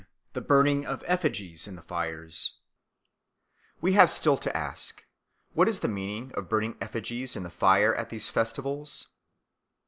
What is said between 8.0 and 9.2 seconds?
these festivals?